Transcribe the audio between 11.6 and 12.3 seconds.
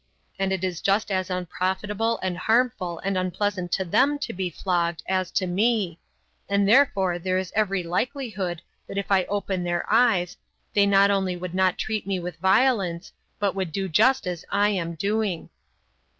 treat me